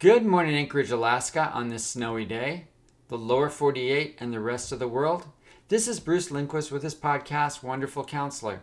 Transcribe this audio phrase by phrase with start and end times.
[0.00, 2.68] Good morning, Anchorage, Alaska, on this snowy day,
[3.08, 5.26] the lower 48, and the rest of the world.
[5.68, 8.62] This is Bruce Lindquist with his podcast, Wonderful Counselor.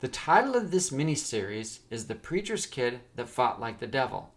[0.00, 4.32] The title of this mini series is The Preacher's Kid That Fought Like the Devil.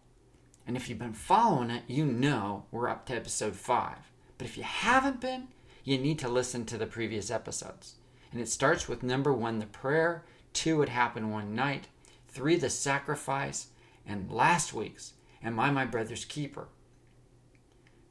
[0.68, 3.96] And if you've been following it, you know we're up to episode 5.
[4.38, 5.48] But if you haven't been,
[5.86, 7.96] you need to listen to the previous episodes.
[8.34, 11.88] And it starts with number one, the prayer, two, it happened one night,
[12.28, 13.68] three, the sacrifice,
[14.06, 15.14] and last week's,
[15.44, 16.70] Am I my brother's keeper?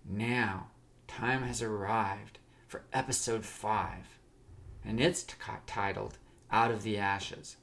[0.05, 0.69] Now,
[1.09, 4.19] time has arrived for episode 5,
[4.85, 5.35] and it's t-
[5.67, 6.19] titled
[6.51, 7.57] Out of the Ashes.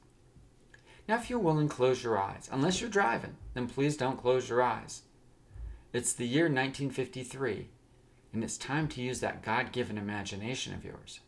[1.07, 2.49] Now, if you're willing, close your eyes.
[2.51, 5.03] Unless you're driving, then please don't close your eyes.
[5.93, 7.69] It's the year 1953,
[8.33, 11.19] and it's time to use that God given imagination of yours.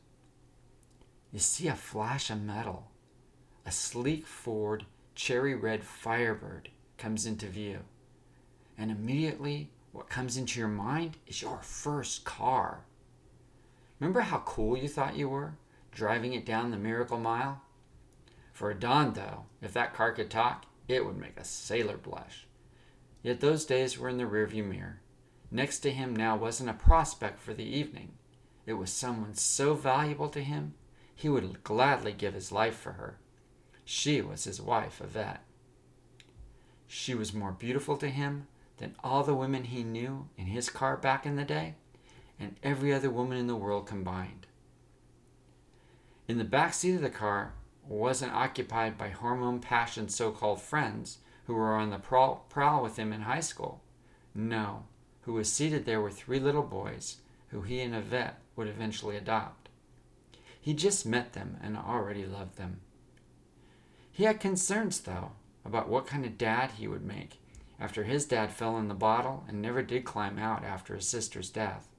[1.32, 2.92] You see a flash of metal.
[3.66, 7.80] A sleek Ford cherry red Firebird comes into view
[8.78, 12.86] and immediately what comes into your mind is your first car.
[14.00, 15.54] Remember how cool you thought you were
[15.92, 17.62] driving it down the Miracle Mile?
[18.52, 22.48] For Adon, though, if that car could talk, it would make a sailor blush.
[23.22, 25.02] Yet those days were in the rearview mirror.
[25.52, 28.14] Next to him now wasn't a prospect for the evening.
[28.66, 30.74] It was someone so valuable to him,
[31.16, 33.20] he would gladly give his life for her.
[33.86, 35.44] She was his wife, Yvette.
[36.88, 40.98] She was more beautiful to him than all the women he knew in his car
[40.98, 41.76] back in the day
[42.40, 44.48] and every other woman in the world combined.
[46.28, 47.54] In the back seat of the car
[47.88, 52.98] wasn't occupied by hormone passion so called friends who were on the prowl, prowl with
[52.98, 53.82] him in high school.
[54.34, 54.86] No,
[55.22, 57.18] who was seated there were three little boys
[57.50, 59.70] who he and Yvette would eventually adopt.
[60.60, 62.80] He just met them and already loved them.
[64.12, 65.32] He had concerns, though,
[65.66, 67.40] about what kind of dad he would make
[67.84, 71.50] after his dad fell in the bottle and never did climb out after his sister's
[71.50, 71.90] death.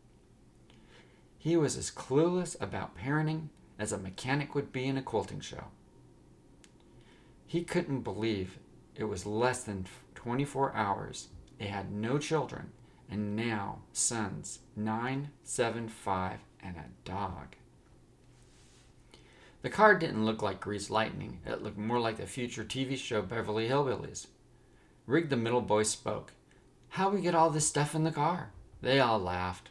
[1.37, 5.65] He was as clueless about parenting as a mechanic would be in a quilting show.
[7.47, 8.59] He couldn't believe
[8.97, 11.29] it was less than 24 hours.
[11.59, 12.71] They had no children,
[13.11, 17.57] and now sons, nine, seven, five, and a dog.
[19.61, 21.41] The car didn't look like greased lightning.
[21.45, 24.29] It looked more like the future TV show Beverly Hillbillies.
[25.07, 26.33] Rig the middle boy spoke.
[26.91, 28.53] How we get all this stuff in the car?
[28.81, 29.71] They all laughed.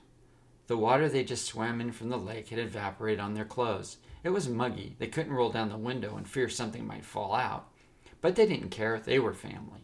[0.68, 3.98] The water they just swam in from the lake had evaporated on their clothes.
[4.24, 4.96] It was muggy.
[5.00, 7.70] They couldn't roll down the window and fear something might fall out.
[8.22, 9.00] But they didn't care.
[9.00, 9.82] They were family.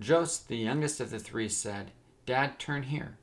[0.00, 1.92] Jost, the youngest of the three, said,
[2.24, 3.18] Dad, turn here.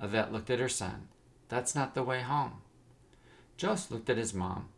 [0.00, 1.08] Yvette looked at her son.
[1.48, 2.62] That's not the way home.
[3.56, 4.68] Jost looked at his mom,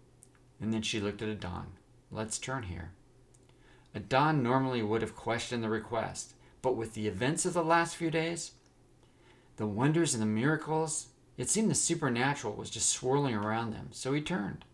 [0.61, 1.73] and then she looked at Adon.
[2.11, 2.93] Let's turn here.
[3.94, 8.10] Adon normally would have questioned the request, but with the events of the last few
[8.10, 8.53] days,
[9.56, 14.12] the wonders and the miracles, it seemed the supernatural was just swirling around them, so
[14.12, 14.65] he turned.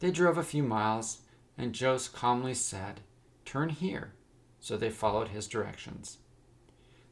[0.00, 1.18] They drove a few miles,
[1.56, 3.00] and Jost calmly said,
[3.44, 4.12] Turn here.
[4.58, 6.18] So they followed his directions.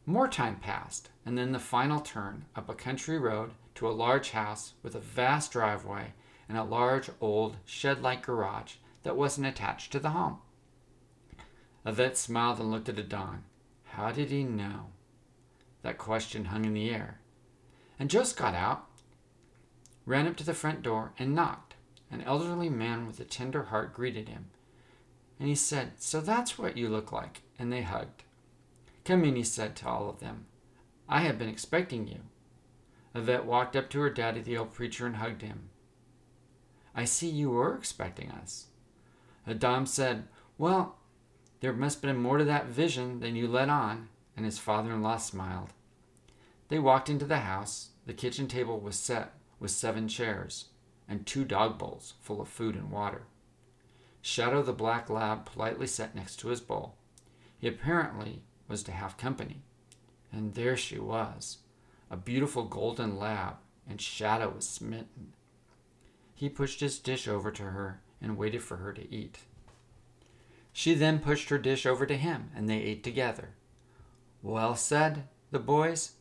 [0.07, 4.31] More time passed, and then the final turn up a country road to a large
[4.31, 6.15] house with a vast driveway
[6.49, 10.39] and a large old shed like garage that wasn't attached to the home.
[11.85, 13.45] Yvette smiled and looked at Adon.
[13.85, 14.87] How did he know?
[15.83, 17.21] That question hung in the air.
[17.99, 18.87] And Jost got out,
[20.07, 21.75] ran up to the front door, and knocked.
[22.11, 24.51] An elderly man with a tender heart greeted him.
[25.41, 27.43] And he said, So that's what you look like.
[27.59, 28.23] And they hugged.
[29.05, 30.47] Come in, he said to all of them.
[31.09, 32.21] I have been expecting you.
[33.15, 35.71] Yvette walked up to her daddy, the old preacher, and hugged him.
[36.95, 38.67] I see you were expecting us.
[39.47, 40.29] Adon said,
[40.59, 40.99] Well,
[41.63, 44.93] there must have been more to that vision than you let on, and his father
[44.93, 45.71] in law smiled.
[46.69, 47.91] They walked into the house.
[48.05, 50.67] The kitchen table was set with seven chairs
[51.09, 53.23] and two dog bowls full of food and water.
[54.21, 56.97] Shadow the black lab politely sat next to his bowl.
[57.59, 59.63] He apparently was to have company.
[60.33, 61.59] And there she was,
[62.11, 63.55] a beautiful golden lab,
[63.89, 65.35] and Shadow was smitten.
[66.35, 69.39] He pushed his dish over to her and waited for her to eat.
[70.73, 73.51] She then pushed her dish over to him, and they ate together.
[74.43, 76.13] Well said, the boys.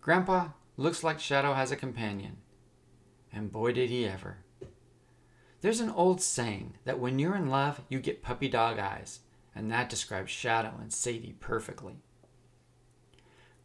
[0.00, 2.36] Grandpa, looks like Shadow has a companion.
[3.32, 4.38] And boy, did he ever.
[5.60, 9.20] There's an old saying that when you're in love, you get puppy dog eyes,
[9.54, 11.96] and that describes Shadow and Sadie perfectly.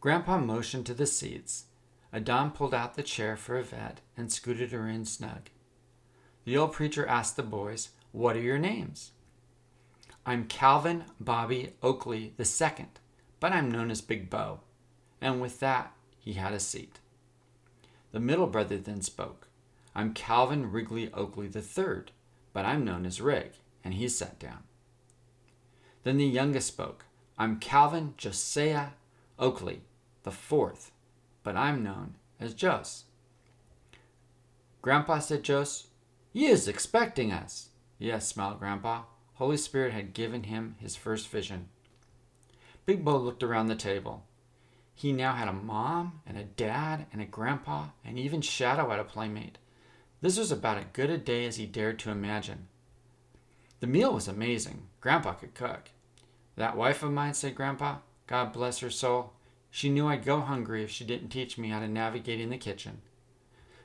[0.00, 1.66] Grandpa motioned to the seats.
[2.12, 5.50] Adon pulled out the chair for Yvette and scooted her in snug.
[6.44, 9.12] The old preacher asked the boys, What are your names?
[10.26, 12.86] I'm Calvin Bobby Oakley II,
[13.40, 14.60] but I'm known as Big Bo.
[15.20, 16.98] And with that, he had a seat.
[18.12, 19.48] The middle brother then spoke.
[19.94, 22.04] I'm Calvin Wrigley Oakley III,
[22.52, 23.52] but I'm known as Rig,
[23.82, 24.64] and he sat down.
[26.02, 27.06] Then the youngest spoke.
[27.38, 28.90] I'm Calvin Josiah
[29.38, 29.82] Oakley
[30.22, 30.92] the fourth,
[31.42, 33.04] but I'm known as Jos.
[34.82, 35.88] Grandpa said Jos,
[36.32, 37.70] He is expecting us.
[37.98, 39.02] Yes, smiled Grandpa.
[39.40, 41.70] Holy Spirit had given him his first vision.
[42.84, 44.26] Big Bo looked around the table.
[44.94, 48.98] He now had a mom and a dad and a grandpa, and even Shadow had
[48.98, 49.56] a playmate.
[50.20, 52.68] This was about as good a day as he dared to imagine.
[53.80, 54.88] The meal was amazing.
[55.00, 55.88] Grandpa could cook.
[56.56, 59.32] That wife of mine, said Grandpa, God bless her soul,
[59.70, 62.58] she knew I'd go hungry if she didn't teach me how to navigate in the
[62.58, 63.00] kitchen.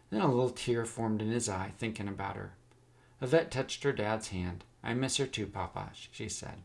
[0.09, 2.55] Then a little tear formed in his eye, thinking about her.
[3.21, 4.63] Yvette touched her dad's hand.
[4.83, 6.61] I miss her too, Papa, she said.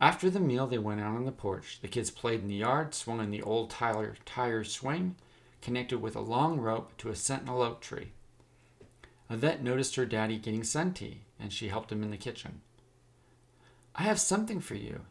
[0.00, 1.78] After the meal, they went out on the porch.
[1.80, 5.16] The kids played in the yard, swung in the old tire, tire swing,
[5.62, 8.12] connected with a long rope to a sentinel oak tree.
[9.30, 12.60] Yvette noticed her daddy getting sun tea, and she helped him in the kitchen.
[13.94, 15.06] I have something for you,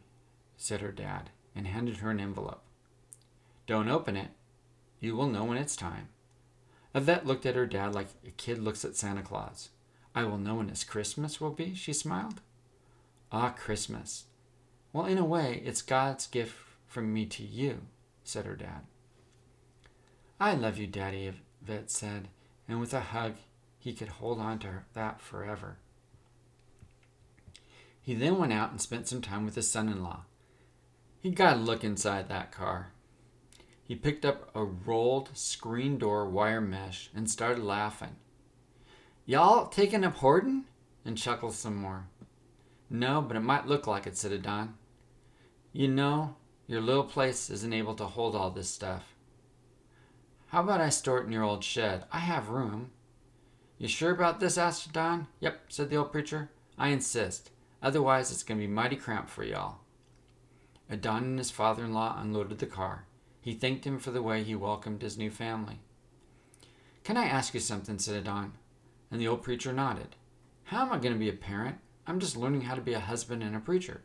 [0.56, 2.62] said her dad, and handed her an envelope.
[3.66, 4.30] Don't open it.
[5.00, 6.08] You will know when it's time.
[6.96, 9.68] Yvette looked at her dad like a kid looks at Santa Claus.
[10.14, 12.40] I will know when it's Christmas will be, she smiled.
[13.30, 14.24] Ah, Christmas.
[14.94, 16.56] Well, in a way, it's God's gift
[16.86, 17.82] from me to you,
[18.24, 18.86] said her dad.
[20.40, 21.30] I love you, Daddy,
[21.62, 22.28] Yvette said,
[22.66, 23.34] and with a hug,
[23.78, 25.76] he could hold on to that forever.
[28.00, 30.22] He then went out and spent some time with his son in law.
[31.20, 32.92] He got a look inside that car.
[33.86, 38.16] He picked up a rolled screen door wire mesh and started laughing.
[39.24, 40.64] Y'all taking up hoarding?
[41.04, 42.08] And chuckled some more.
[42.90, 44.74] No, but it might look like it, said Adon.
[45.72, 46.34] You know,
[46.66, 49.14] your little place isn't able to hold all this stuff.
[50.48, 52.04] How about I store it in your old shed?
[52.10, 52.90] I have room.
[53.78, 54.58] You sure about this?
[54.58, 55.28] asked Don.
[55.38, 56.50] Yep, said the old preacher.
[56.76, 57.50] I insist.
[57.82, 59.78] Otherwise, it's going to be mighty cramped for y'all.
[60.90, 63.06] Adon and his father in law unloaded the car.
[63.46, 65.78] He thanked him for the way he welcomed his new family.
[67.04, 68.00] Can I ask you something?
[68.00, 68.54] said Adon.
[69.08, 70.16] And the old preacher nodded.
[70.64, 71.76] How am I going to be a parent?
[72.08, 74.00] I'm just learning how to be a husband and a preacher.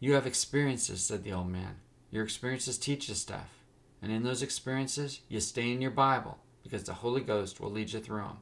[0.00, 1.80] You have experiences, said the old man.
[2.10, 3.62] Your experiences teach you stuff.
[4.00, 7.92] And in those experiences, you stay in your Bible because the Holy Ghost will lead
[7.92, 8.38] you through them.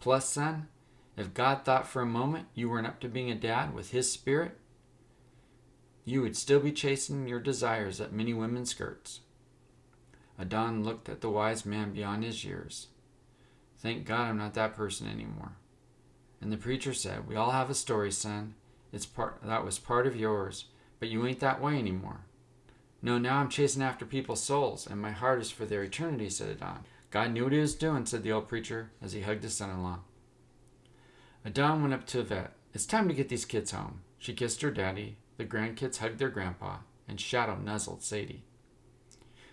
[0.00, 0.68] Plus, son,
[1.16, 4.12] if God thought for a moment you weren't up to being a dad with His
[4.12, 4.58] Spirit,
[6.04, 9.20] you would still be chasing your desires at many women's skirts.
[10.38, 12.88] Adon looked at the wise man beyond his years.
[13.78, 15.52] Thank God I'm not that person anymore.
[16.40, 18.54] And the preacher said, We all have a story, son.
[18.92, 20.64] It's part that was part of yours,
[20.98, 22.20] but you ain't that way anymore.
[23.02, 26.50] No, now I'm chasing after people's souls, and my heart is for their eternity, said
[26.50, 26.84] Adon.
[27.10, 29.70] God knew what he was doing, said the old preacher as he hugged his son
[29.70, 30.00] in law.
[31.44, 32.52] Adon went up to Yvette.
[32.74, 34.00] It's time to get these kids home.
[34.18, 36.76] She kissed her daddy, the grandkids hugged their grandpa,
[37.08, 38.44] and Shadow nuzzled Sadie.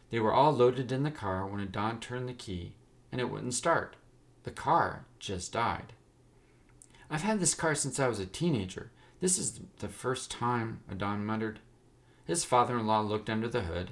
[0.10, 2.76] They were all loaded in the car when Adon turned the key,
[3.10, 3.96] and it wouldn't start.
[4.44, 5.94] The car just died.
[7.10, 8.92] I've had this car since I was a teenager.
[9.22, 11.62] This is the first time, Adon muttered.
[12.26, 13.92] His father in law looked under the hood,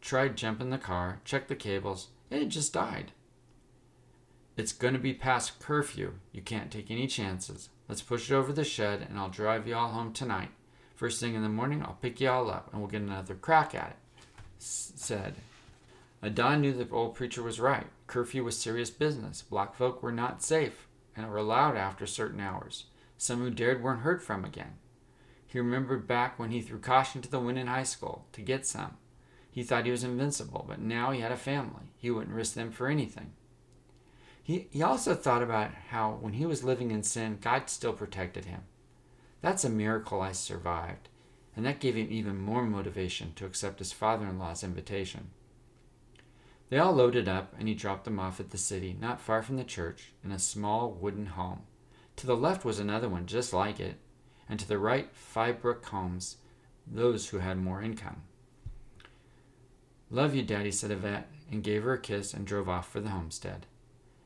[0.00, 3.10] tried jumping the car, checked the cables, and it just died.
[4.56, 6.14] It's going to be past curfew.
[6.30, 7.68] You can't take any chances.
[7.88, 10.50] Let's push it over the shed, and I'll drive you all home tonight.
[10.94, 13.74] First thing in the morning, I'll pick you all up, and we'll get another crack
[13.74, 13.96] at it,
[14.58, 15.34] said.
[16.22, 17.86] Adon knew the old preacher was right.
[18.06, 19.42] Curfew was serious business.
[19.42, 22.84] Black folk were not safe, and were allowed after certain hours.
[23.18, 24.74] Some who dared weren't heard from again.
[25.46, 28.66] He remembered back when he threw caution to the wind in high school to get
[28.66, 28.96] some.
[29.50, 31.90] He thought he was invincible, but now he had a family.
[31.98, 33.32] He wouldn't risk them for anything.
[34.42, 38.46] He, he also thought about how when he was living in sin, God still protected
[38.46, 38.62] him.
[39.42, 41.08] That's a miracle I survived,
[41.54, 45.30] and that gave him even more motivation to accept his father in law's invitation.
[46.70, 49.56] They all loaded up, and he dropped them off at the city, not far from
[49.56, 51.62] the church, in a small wooden home.
[52.16, 53.96] To the left was another one just like it,
[54.48, 56.36] and to the right five brick homes,
[56.86, 58.22] those who had more income.
[60.08, 63.10] Love you, Daddy, said Yvette, and gave her a kiss and drove off for the
[63.10, 63.66] homestead.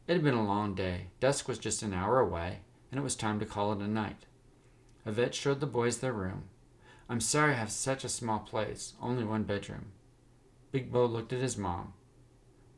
[0.07, 1.09] It had been a long day.
[1.21, 4.27] Dusk was just an hour away, and it was time to call it a night.
[5.07, 6.45] Yvette showed the boys their room.
[7.09, 9.93] I'm sorry I have such a small place, only one bedroom.
[10.73, 11.93] Big Bo looked at his mom.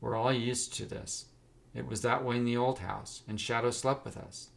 [0.02, 1.26] We're all used to this.
[1.74, 4.50] It was that way in the old house, and Shadow slept with us.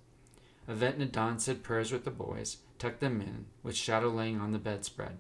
[0.68, 4.52] Yvette and Adon said prayers with the boys, tucked them in, with Shadow laying on
[4.52, 5.18] the bedspread.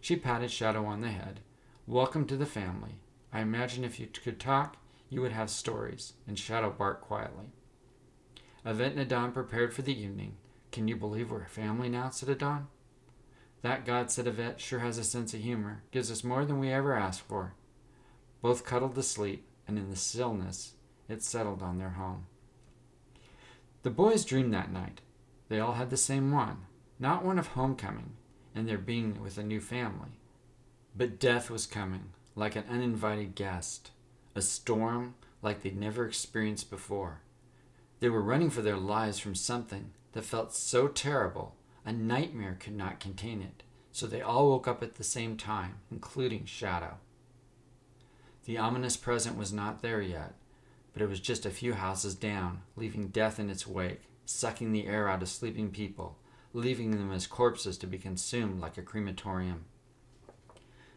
[0.00, 1.40] She patted Shadow on the head.
[1.88, 3.00] Welcome to the family.
[3.32, 4.76] I imagine if you could talk,
[5.10, 6.12] you would have stories.
[6.28, 7.46] And Shadow barked quietly.
[8.64, 10.36] Yvette and Adon prepared for the evening.
[10.74, 12.10] Can you believe we're a family now?
[12.10, 12.66] said Adon.
[13.62, 15.84] That God, said Yvette, sure has a sense of humor.
[15.92, 17.54] Gives us more than we ever asked for.
[18.42, 20.72] Both cuddled to sleep, and in the stillness,
[21.08, 22.26] it settled on their home.
[23.84, 25.00] The boys dreamed that night.
[25.48, 26.62] They all had the same one,
[26.98, 28.16] not one of homecoming
[28.52, 30.18] and their being with a new family,
[30.96, 33.92] but death was coming, like an uninvited guest,
[34.34, 37.20] a storm like they'd never experienced before.
[38.00, 41.54] They were running for their lives from something that felt so terrible,
[41.84, 43.62] a nightmare could not contain it.
[43.92, 46.94] So they all woke up at the same time, including Shadow.
[48.44, 50.34] The ominous present was not there yet,
[50.92, 54.86] but it was just a few houses down, leaving death in its wake, sucking the
[54.86, 56.18] air out of sleeping people,
[56.52, 59.64] leaving them as corpses to be consumed like a crematorium.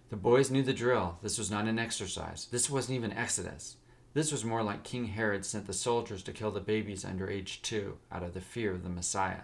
[0.10, 1.18] The boys knew the drill.
[1.22, 2.48] This was not an exercise.
[2.50, 3.78] This wasn't even Exodus.
[4.14, 7.62] This was more like King Herod sent the soldiers to kill the babies under age
[7.62, 9.42] two out of the fear of the Messiah.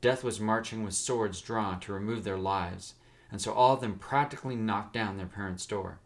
[0.00, 2.94] Death was marching with swords drawn to remove their lives,
[3.30, 5.98] and so all of them practically knocked down their parents' door.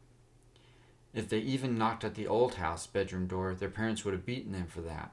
[1.14, 4.52] If they even knocked at the old house bedroom door, their parents would have beaten
[4.52, 5.12] them for that.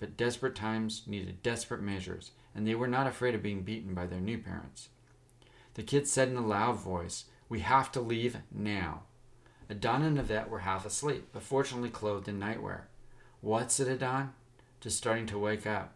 [0.00, 4.06] But desperate times needed desperate measures, and they were not afraid of being beaten by
[4.06, 4.88] their new parents.
[5.74, 9.02] The kids said in a loud voice, We have to leave now.
[9.70, 12.82] Adon and Yvette were half asleep, but fortunately clothed in nightwear.
[13.40, 13.72] What?
[13.72, 14.32] said Adon,
[14.80, 15.94] just starting to wake up.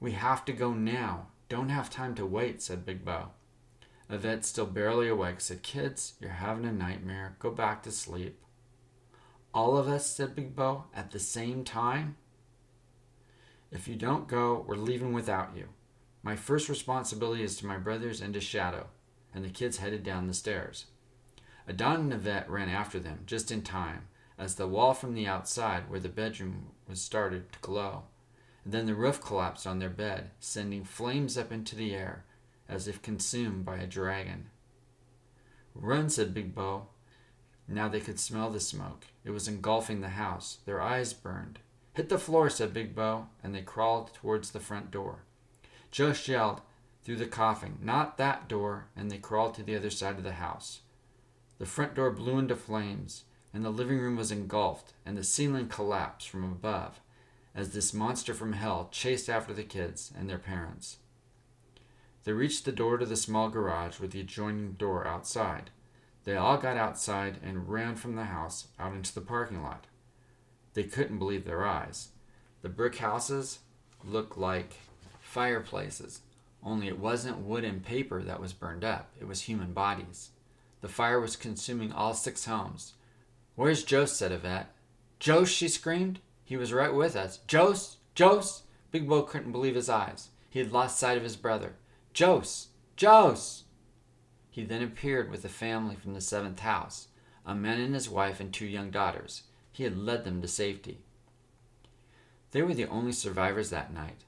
[0.00, 1.28] We have to go now.
[1.48, 3.30] Don't have time to wait, said Big Bo.
[4.08, 7.36] Yvette, still barely awake, said, Kids, you're having a nightmare.
[7.38, 8.40] Go back to sleep.
[9.54, 12.16] All of us, said Big Bo, at the same time?
[13.70, 15.68] If you don't go, we're leaving without you.
[16.22, 18.88] My first responsibility is to my brothers and to Shadow.
[19.32, 20.86] And the kids headed down the stairs.
[21.70, 25.88] Adon and Yvette ran after them, just in time, as the wall from the outside,
[25.88, 28.02] where the bedroom was, started to glow.
[28.64, 32.24] And then the roof collapsed on their bed, sending flames up into the air,
[32.68, 34.50] as if consumed by a dragon.
[35.76, 36.88] Run, said Big Bo.
[37.68, 39.06] Now they could smell the smoke.
[39.24, 40.58] It was engulfing the house.
[40.66, 41.60] Their eyes burned.
[41.94, 45.20] Hit the floor, said Big Bo, and they crawled towards the front door.
[45.92, 46.62] Josh yelled
[47.04, 50.32] through the coughing, Not that door, and they crawled to the other side of the
[50.32, 50.80] house.
[51.60, 55.68] The front door blew into flames, and the living room was engulfed, and the ceiling
[55.68, 57.00] collapsed from above
[57.54, 60.96] as this monster from hell chased after the kids and their parents.
[62.24, 65.68] They reached the door to the small garage with the adjoining door outside.
[66.24, 69.86] They all got outside and ran from the house out into the parking lot.
[70.72, 72.08] They couldn't believe their eyes.
[72.62, 73.58] The brick houses
[74.02, 74.78] looked like
[75.20, 76.22] fireplaces,
[76.62, 80.30] only it wasn't wood and paper that was burned up, it was human bodies.
[80.80, 82.94] The fire was consuming all six homes.
[83.54, 84.14] Where's Jose?
[84.14, 84.72] said Yvette.
[85.22, 86.20] Jose, she screamed.
[86.44, 87.40] He was right with us.
[87.50, 87.96] Jose!
[88.18, 88.62] Jose!
[88.90, 90.30] Big Bo couldn't believe his eyes.
[90.48, 91.74] He had lost sight of his brother.
[92.18, 92.68] Jose!
[93.00, 93.64] Jose!
[94.50, 97.08] He then appeared with a family from the seventh house,
[97.46, 99.44] a man and his wife and two young daughters.
[99.70, 100.98] He had led them to safety.
[102.50, 104.24] They were the only survivors that night.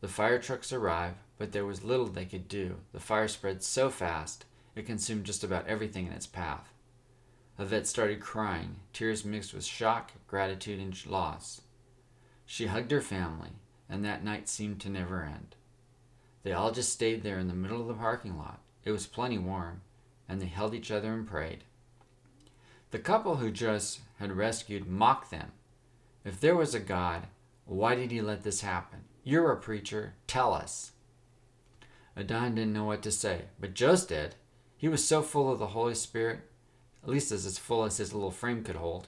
[0.00, 2.76] The fire trucks arrived, but there was little they could do.
[2.92, 4.44] The fire spread so fast,
[4.74, 6.72] it consumed just about everything in its path.
[7.58, 11.60] Yvette started crying, tears mixed with shock, gratitude, and loss.
[12.46, 13.50] She hugged her family,
[13.88, 15.54] and that night seemed to never end.
[16.42, 18.60] They all just stayed there in the middle of the parking lot.
[18.84, 19.82] It was plenty warm,
[20.28, 21.64] and they held each other and prayed.
[22.90, 25.52] The couple who just had rescued mocked them.
[26.24, 27.26] If there was a God,
[27.64, 29.04] why did he let this happen?
[29.24, 30.14] You're a preacher.
[30.26, 30.92] Tell us.
[32.16, 34.34] Adon didn't know what to say, but Jose did.
[34.82, 36.40] He was so full of the Holy Spirit,
[37.04, 39.06] at least as full as his little frame could hold.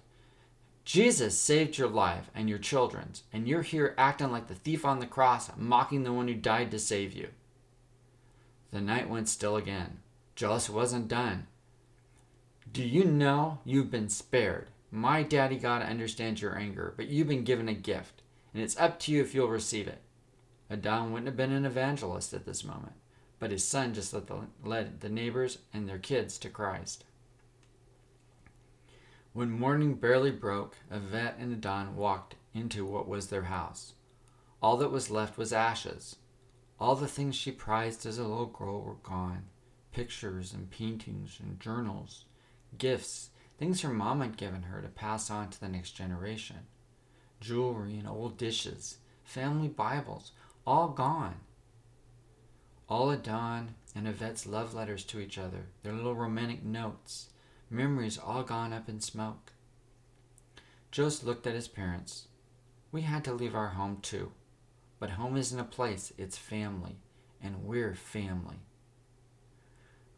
[0.84, 5.00] Jesus saved your life and your children's, and you're here acting like the thief on
[5.00, 7.30] the cross, mocking the one who died to save you.
[8.70, 9.98] The night went still again.
[10.38, 11.48] Jose wasn't done.
[12.72, 14.68] Do you know you've been spared?
[14.92, 19.00] My daddy God understands your anger, but you've been given a gift, and it's up
[19.00, 20.02] to you if you'll receive it.
[20.70, 22.92] Adon wouldn't have been an evangelist at this moment,
[23.44, 27.04] but his son just led the, led the neighbors and their kids to Christ.
[29.34, 33.92] When morning barely broke, Yvette and Adon walked into what was their house.
[34.62, 36.16] All that was left was ashes.
[36.80, 39.42] All the things she prized as a little girl were gone
[39.92, 42.24] pictures and paintings and journals
[42.78, 46.60] gifts, things her mom had given her to pass on to the next generation,
[47.42, 50.32] jewelry and old dishes, family Bibles,
[50.66, 51.40] all gone.
[52.94, 57.28] All Dawn and Yvette's love letters to each other, their little romantic notes,
[57.68, 59.52] memories all gone up in smoke.
[60.92, 62.28] Jost looked at his parents.
[62.92, 64.30] We had to leave our home too.
[65.00, 66.98] But home isn't a place, it's family.
[67.42, 68.60] And we're family.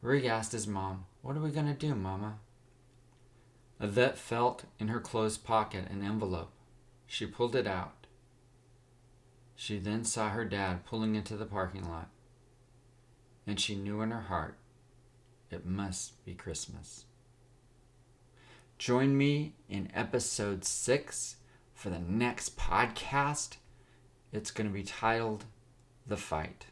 [0.02, 2.40] Rig asked his mom, What are we going to do, Mama?
[3.80, 6.52] Yvette felt in her clothes pocket an envelope.
[7.06, 8.06] She pulled it out.
[9.54, 12.10] She then saw her dad pulling into the parking lot
[13.46, 14.56] and she knew in her heart
[15.50, 17.04] it must be Christmas.
[18.78, 21.36] Join me in episode six
[21.72, 23.56] for the next podcast.
[24.32, 25.44] It's going to be titled
[26.06, 26.66] The Fight.